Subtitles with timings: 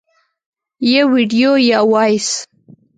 [0.93, 2.43] -یو ویډیو یا Voice 🎧